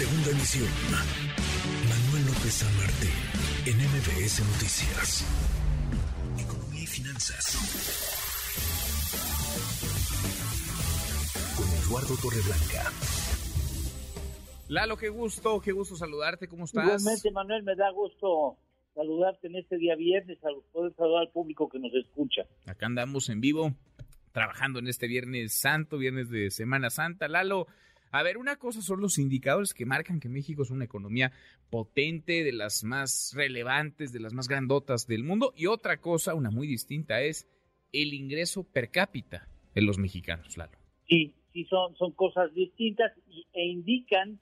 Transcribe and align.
Segunda 0.00 0.30
emisión. 0.30 0.70
Manuel 1.84 2.24
López 2.24 2.54
San 2.54 2.74
Martín, 2.78 3.12
en 3.66 3.76
MBS 3.76 4.40
Noticias. 4.48 5.26
Economía 6.40 6.84
y 6.84 6.86
finanzas. 6.86 7.52
Con 11.54 11.68
Eduardo 11.84 12.16
Torreblanca. 12.16 12.90
Lalo, 14.68 14.96
qué 14.96 15.10
gusto, 15.10 15.60
qué 15.60 15.72
gusto 15.72 15.96
saludarte, 15.96 16.48
¿cómo 16.48 16.64
estás? 16.64 16.82
Igualmente, 16.82 17.30
Manuel, 17.32 17.62
me 17.62 17.76
da 17.76 17.90
gusto 17.90 18.56
saludarte 18.94 19.48
en 19.48 19.56
este 19.56 19.76
día 19.76 19.96
viernes, 19.96 20.38
poder 20.72 20.94
saludar 20.94 21.24
al 21.26 21.30
público 21.30 21.68
que 21.68 21.78
nos 21.78 21.92
escucha. 21.92 22.46
Acá 22.64 22.86
andamos 22.86 23.28
en 23.28 23.42
vivo, 23.42 23.74
trabajando 24.32 24.78
en 24.78 24.86
este 24.86 25.08
Viernes 25.08 25.52
Santo, 25.52 25.98
Viernes 25.98 26.30
de 26.30 26.50
Semana 26.50 26.88
Santa. 26.88 27.28
Lalo, 27.28 27.66
a 28.10 28.22
ver, 28.22 28.38
una 28.38 28.56
cosa 28.56 28.82
son 28.82 29.00
los 29.00 29.18
indicadores 29.18 29.72
que 29.72 29.86
marcan 29.86 30.20
que 30.20 30.28
México 30.28 30.62
es 30.62 30.70
una 30.70 30.84
economía 30.84 31.32
potente, 31.70 32.42
de 32.42 32.52
las 32.52 32.82
más 32.82 33.32
relevantes, 33.36 34.12
de 34.12 34.20
las 34.20 34.32
más 34.32 34.48
grandotas 34.48 35.06
del 35.06 35.22
mundo, 35.22 35.52
y 35.56 35.66
otra 35.66 36.00
cosa, 36.00 36.34
una 36.34 36.50
muy 36.50 36.66
distinta, 36.66 37.22
es 37.22 37.48
el 37.92 38.14
ingreso 38.14 38.64
per 38.64 38.90
cápita 38.90 39.48
de 39.74 39.82
los 39.82 39.98
mexicanos, 39.98 40.56
Lalo. 40.56 40.76
Sí, 41.08 41.34
sí, 41.52 41.64
son, 41.66 41.96
son 41.96 42.12
cosas 42.12 42.52
distintas 42.54 43.12
e 43.52 43.66
indican 43.66 44.40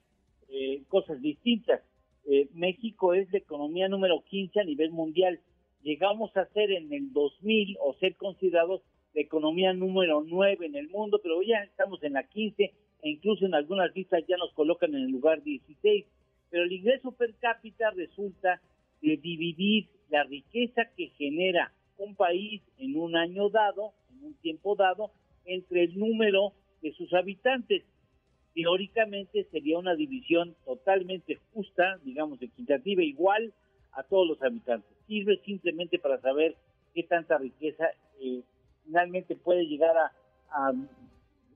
eh, 0.49 0.83
cosas 0.87 1.21
distintas. 1.21 1.81
Eh, 2.25 2.49
México 2.53 3.13
es 3.13 3.31
la 3.31 3.39
economía 3.39 3.87
número 3.87 4.23
15 4.23 4.59
a 4.59 4.63
nivel 4.63 4.91
mundial. 4.91 5.39
Llegamos 5.81 6.35
a 6.35 6.45
ser 6.47 6.71
en 6.71 6.91
el 6.91 7.13
2000 7.13 7.77
o 7.81 7.93
ser 7.99 8.15
considerados 8.15 8.81
la 9.13 9.21
economía 9.21 9.73
número 9.73 10.23
9 10.25 10.65
en 10.65 10.75
el 10.75 10.89
mundo, 10.89 11.19
pero 11.21 11.41
ya 11.41 11.63
estamos 11.63 12.03
en 12.03 12.13
la 12.13 12.23
15 12.23 12.73
e 13.01 13.09
incluso 13.09 13.45
en 13.45 13.53
algunas 13.53 13.95
listas 13.95 14.23
ya 14.27 14.37
nos 14.37 14.53
colocan 14.53 14.93
en 14.93 15.03
el 15.03 15.11
lugar 15.11 15.41
16. 15.43 16.05
Pero 16.49 16.63
el 16.63 16.71
ingreso 16.71 17.11
per 17.11 17.33
cápita 17.35 17.91
resulta 17.91 18.61
de 19.01 19.17
dividir 19.17 19.87
la 20.09 20.23
riqueza 20.23 20.83
que 20.97 21.07
genera 21.17 21.71
un 21.97 22.15
país 22.15 22.61
en 22.77 22.97
un 22.97 23.15
año 23.15 23.49
dado, 23.49 23.93
en 24.11 24.25
un 24.25 24.33
tiempo 24.35 24.75
dado, 24.75 25.11
entre 25.45 25.83
el 25.83 25.97
número 25.97 26.53
de 26.81 26.93
sus 26.93 27.13
habitantes. 27.13 27.83
Teóricamente 28.53 29.45
sería 29.51 29.77
una 29.77 29.95
división 29.95 30.55
totalmente 30.65 31.37
justa, 31.53 31.97
digamos 32.03 32.41
equitativa, 32.41 33.03
igual 33.03 33.53
a 33.93 34.03
todos 34.03 34.27
los 34.27 34.41
habitantes. 34.41 34.89
Sirve 35.07 35.39
simplemente 35.45 35.99
para 35.99 36.19
saber 36.19 36.55
qué 36.93 37.03
tanta 37.03 37.37
riqueza 37.37 37.85
eh, 38.21 38.41
finalmente 38.85 39.35
puede 39.35 39.65
llegar 39.65 39.95
a 39.97 40.73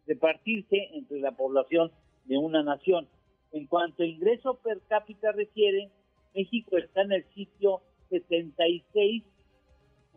repartirse 0.07 0.89
entre 0.93 1.19
la 1.19 1.31
población 1.31 1.91
de 2.25 2.37
una 2.37 2.63
nación. 2.63 3.07
En 3.51 3.67
cuanto 3.67 4.03
a 4.03 4.05
ingreso 4.05 4.59
per 4.63 4.81
cápita 4.87 5.31
refiere, 5.31 5.89
México 6.33 6.77
está 6.77 7.03
en 7.03 7.13
el 7.13 7.25
sitio 7.33 7.81
76 8.09 9.23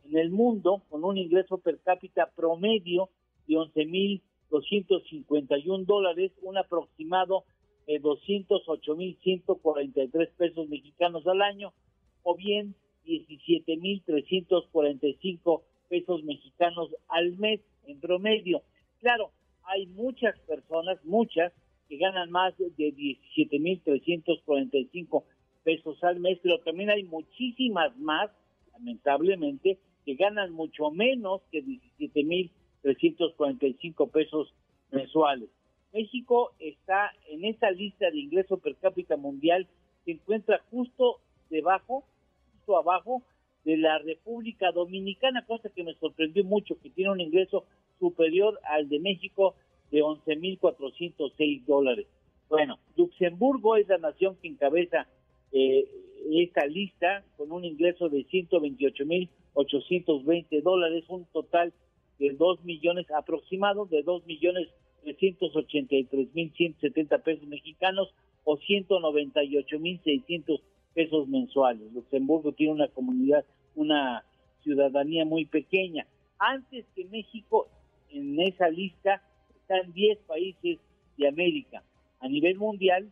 en 0.08 0.18
el 0.18 0.30
mundo 0.30 0.82
con 0.88 1.04
un 1.04 1.18
ingreso 1.18 1.58
per 1.58 1.78
cápita 1.80 2.30
promedio 2.34 3.10
de 3.46 3.56
11.251 3.56 5.84
dólares, 5.84 6.32
un 6.42 6.56
aproximado 6.56 7.44
de 7.86 8.00
208.143 8.00 10.30
pesos 10.36 10.68
mexicanos 10.68 11.26
al 11.26 11.42
año, 11.42 11.74
o 12.22 12.36
bien 12.36 12.74
17.345 13.04 15.62
pesos 15.88 16.22
mexicanos 16.24 16.90
al 17.08 17.36
mes 17.36 17.60
en 17.86 18.00
promedio. 18.00 18.62
Claro, 19.00 19.32
hay 19.66 19.86
muchas 19.86 20.38
personas, 20.40 21.02
muchas, 21.04 21.52
que 21.88 21.96
ganan 21.98 22.30
más 22.30 22.56
de 22.58 22.66
17.345 22.76 25.24
pesos 25.62 26.02
al 26.04 26.20
mes, 26.20 26.38
pero 26.42 26.58
también 26.60 26.90
hay 26.90 27.04
muchísimas 27.04 27.96
más, 27.98 28.30
lamentablemente, 28.72 29.78
que 30.04 30.14
ganan 30.14 30.52
mucho 30.52 30.90
menos 30.90 31.40
que 31.50 31.64
17.345 31.64 34.10
pesos 34.10 34.52
mensuales. 34.90 35.48
México 35.92 36.52
está 36.58 37.12
en 37.28 37.44
esa 37.44 37.70
lista 37.70 38.10
de 38.10 38.18
ingreso 38.18 38.56
per 38.58 38.74
cápita 38.76 39.16
mundial, 39.16 39.68
se 40.04 40.10
encuentra 40.12 40.60
justo 40.70 41.20
debajo, 41.50 42.04
justo 42.52 42.76
abajo 42.76 43.22
de 43.64 43.76
la 43.76 43.98
República 43.98 44.70
Dominicana, 44.72 45.44
cosa 45.44 45.68
que 45.70 45.82
me 45.82 45.94
sorprendió 45.94 46.44
mucho, 46.44 46.78
que 46.80 46.90
tiene 46.90 47.10
un 47.10 47.20
ingreso 47.20 47.64
superior 47.98 48.60
al 48.64 48.88
de 48.88 49.00
México 49.00 49.56
de 49.90 50.02
11.406 50.02 51.64
dólares. 51.64 52.06
Bueno, 52.48 52.78
Luxemburgo 52.96 53.74
es 53.76 53.88
la 53.88 53.98
nación 53.98 54.36
que 54.40 54.48
encabeza 54.48 55.06
eh, 55.52 55.86
esta 56.32 56.64
lista 56.66 57.22
con 57.36 57.52
un 57.52 57.64
ingreso 57.64 58.08
de 58.08 58.26
128.820 58.26 60.62
dólares, 60.62 61.04
un 61.08 61.24
total 61.26 61.72
de 62.18 62.30
2 62.30 62.64
millones 62.64 63.08
aproximados, 63.10 63.90
de 63.90 64.02
2 64.02 64.24
millones 64.26 64.68
383.170 65.14 67.22
pesos 67.22 67.46
mexicanos 67.46 68.12
o 68.44 68.58
198.600 68.58 70.60
pesos 70.94 71.28
mensuales. 71.28 71.92
Luxemburgo 71.92 72.50
tiene 72.52 72.72
una 72.72 72.88
comunidad, 72.88 73.44
una 73.74 74.24
ciudadanía 74.62 75.24
muy 75.24 75.44
pequeña. 75.44 76.06
Antes 76.38 76.84
que 76.94 77.04
México 77.04 77.68
en 78.10 78.38
esa 78.40 78.68
lista 78.68 79.22
están 79.68 79.92
10 79.92 80.18
países 80.26 80.78
de 81.16 81.28
América. 81.28 81.82
A 82.20 82.28
nivel 82.28 82.56
mundial, 82.56 83.10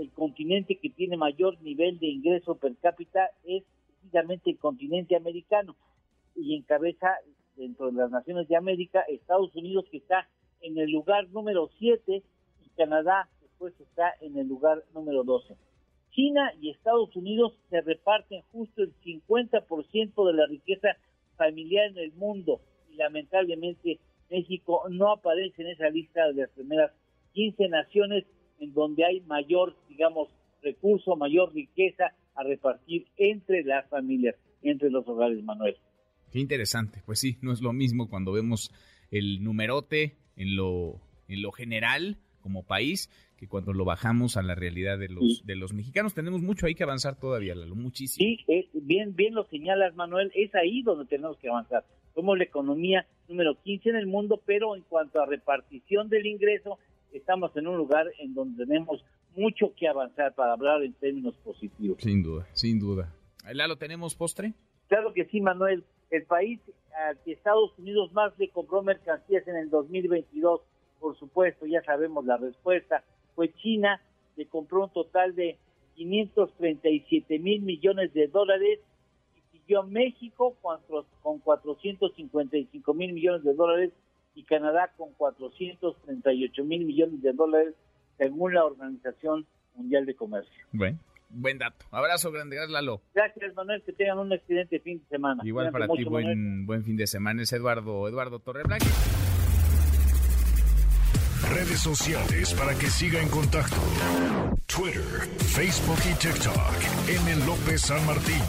el 0.00 0.10
continente 0.10 0.76
que 0.76 0.90
tiene 0.90 1.16
mayor 1.16 1.60
nivel 1.62 1.98
de 1.98 2.08
ingreso 2.08 2.56
per 2.56 2.76
cápita 2.76 3.30
es 3.44 3.62
precisamente 3.86 4.50
el 4.50 4.58
continente 4.58 5.16
americano 5.16 5.76
y 6.36 6.54
encabeza 6.56 7.16
dentro 7.56 7.86
de 7.86 7.92
las 7.92 8.10
naciones 8.10 8.48
de 8.48 8.56
América 8.56 9.02
Estados 9.08 9.54
Unidos 9.56 9.86
que 9.90 9.98
está 9.98 10.28
en 10.60 10.76
el 10.78 10.90
lugar 10.90 11.28
número 11.30 11.70
7 11.78 12.22
y 12.64 12.68
Canadá 12.76 13.28
después 13.40 13.72
está 13.80 14.12
en 14.20 14.36
el 14.36 14.46
lugar 14.46 14.84
número 14.94 15.24
12. 15.24 15.56
China 16.10 16.52
y 16.60 16.70
Estados 16.70 17.14
Unidos 17.16 17.54
se 17.70 17.80
reparten 17.80 18.42
justo 18.52 18.82
el 18.82 18.92
50% 19.02 20.26
de 20.26 20.32
la 20.34 20.46
riqueza 20.46 20.88
familiar 21.36 21.86
en 21.86 21.98
el 21.98 22.12
mundo 22.12 22.60
y 22.90 22.96
lamentablemente 22.96 24.00
México 24.30 24.82
no 24.90 25.12
aparece 25.12 25.62
en 25.62 25.68
esa 25.68 25.88
lista 25.90 26.26
de 26.28 26.42
las 26.42 26.50
primeras 26.50 26.92
15 27.32 27.68
naciones 27.68 28.24
en 28.58 28.72
donde 28.72 29.04
hay 29.04 29.20
mayor, 29.20 29.76
digamos, 29.88 30.28
recurso, 30.62 31.16
mayor 31.16 31.52
riqueza 31.54 32.14
a 32.34 32.42
repartir 32.42 33.06
entre 33.16 33.62
las 33.64 33.88
familias, 33.88 34.36
entre 34.62 34.90
los 34.90 35.06
hogares, 35.06 35.42
Manuel. 35.42 35.76
Qué 36.32 36.40
interesante, 36.40 37.00
pues 37.06 37.20
sí, 37.20 37.38
no 37.40 37.52
es 37.52 37.62
lo 37.62 37.72
mismo 37.72 38.08
cuando 38.08 38.32
vemos 38.32 38.72
el 39.10 39.42
numerote 39.42 40.16
en 40.36 40.56
lo, 40.56 41.00
en 41.28 41.42
lo 41.42 41.52
general 41.52 42.18
como 42.40 42.64
país 42.64 43.10
que 43.36 43.48
cuando 43.48 43.72
lo 43.72 43.84
bajamos 43.84 44.36
a 44.36 44.42
la 44.42 44.54
realidad 44.54 44.98
de 44.98 45.08
los 45.08 45.46
de 45.46 45.54
los 45.54 45.72
mexicanos 45.72 46.12
tenemos 46.12 46.42
mucho 46.42 46.66
ahí 46.66 46.74
que 46.74 46.82
avanzar 46.82 47.18
todavía, 47.18 47.54
Lalo, 47.54 47.76
muchísimo. 47.76 48.26
Sí, 48.26 48.44
bien 48.74 49.14
bien 49.14 49.34
lo 49.34 49.44
señalas, 49.44 49.94
Manuel, 49.94 50.32
es 50.34 50.54
ahí 50.54 50.82
donde 50.82 51.04
tenemos 51.06 51.38
que 51.38 51.48
avanzar. 51.48 51.84
Somos 52.18 52.36
la 52.36 52.42
economía 52.42 53.06
número 53.28 53.54
15 53.62 53.90
en 53.90 53.94
el 53.94 54.08
mundo, 54.08 54.42
pero 54.44 54.74
en 54.74 54.82
cuanto 54.82 55.22
a 55.22 55.26
repartición 55.26 56.08
del 56.08 56.26
ingreso, 56.26 56.76
estamos 57.12 57.56
en 57.56 57.68
un 57.68 57.76
lugar 57.76 58.08
en 58.18 58.34
donde 58.34 58.66
tenemos 58.66 59.04
mucho 59.36 59.72
que 59.76 59.86
avanzar 59.86 60.34
para 60.34 60.54
hablar 60.54 60.82
en 60.82 60.94
términos 60.94 61.36
positivos. 61.44 61.98
Sin 62.02 62.24
duda, 62.24 62.48
sin 62.54 62.80
duda. 62.80 63.14
¿Lalo, 63.52 63.76
tenemos 63.76 64.16
postre? 64.16 64.52
Claro 64.88 65.14
que 65.14 65.26
sí, 65.26 65.40
Manuel. 65.40 65.84
El 66.10 66.24
país 66.24 66.58
al 67.06 67.22
que 67.22 67.30
Estados 67.30 67.78
Unidos 67.78 68.12
más 68.12 68.36
le 68.36 68.48
compró 68.48 68.82
mercancías 68.82 69.46
en 69.46 69.54
el 69.54 69.70
2022, 69.70 70.60
por 70.98 71.16
supuesto, 71.20 71.66
ya 71.66 71.84
sabemos 71.84 72.24
la 72.24 72.36
respuesta, 72.36 73.04
fue 73.36 73.52
China, 73.52 74.02
le 74.36 74.46
compró 74.46 74.86
un 74.86 74.90
total 74.90 75.36
de 75.36 75.56
537 75.94 77.38
mil 77.38 77.62
millones 77.62 78.12
de 78.12 78.26
dólares 78.26 78.80
México 79.86 80.56
con, 80.62 80.78
con 81.22 81.38
455 81.38 82.94
mil 82.94 83.12
millones 83.12 83.44
de 83.44 83.54
dólares 83.54 83.92
y 84.34 84.44
Canadá 84.44 84.92
con 84.96 85.12
438 85.14 86.64
mil 86.64 86.84
millones 86.84 87.22
de 87.22 87.32
dólares 87.32 87.74
según 88.16 88.54
la 88.54 88.64
Organización 88.64 89.46
Mundial 89.74 90.06
de 90.06 90.14
Comercio. 90.14 90.64
Bueno, 90.72 90.98
buen 91.28 91.58
dato. 91.58 91.86
Abrazo 91.90 92.32
grande, 92.32 92.56
gracias 92.56 92.72
Lalo. 92.72 93.00
Gracias 93.14 93.54
Manuel, 93.54 93.82
que 93.82 93.92
tengan 93.92 94.18
un 94.18 94.32
excelente 94.32 94.80
fin 94.80 94.98
de 94.98 95.04
semana. 95.06 95.42
Igual 95.44 95.70
para 95.70 95.86
ti, 95.88 96.04
buen, 96.04 96.66
buen 96.66 96.84
fin 96.84 96.96
de 96.96 97.06
semana. 97.06 97.42
Es 97.42 97.52
Eduardo, 97.52 98.08
Eduardo 98.08 98.40
Torreblanca. 98.40 98.86
Redes 101.50 101.80
sociales 101.80 102.54
para 102.54 102.74
que 102.74 102.86
siga 102.86 103.20
en 103.20 103.28
contacto: 103.28 103.76
Twitter, 104.66 105.02
Facebook 105.38 105.98
y 106.04 106.14
TikTok. 106.18 107.08
M. 107.08 107.46
López 107.46 107.80
San 107.82 108.04
Martín. 108.06 108.42